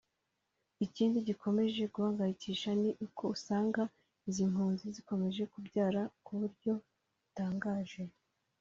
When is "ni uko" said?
2.81-3.23